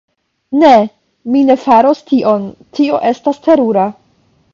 Ne. 0.61 0.69
Mi 1.35 1.43
ne 1.49 1.57
faros 1.65 2.01
tion. 2.11 2.47
Tio 2.79 3.03
estas 3.11 3.43
terura. 3.49 3.85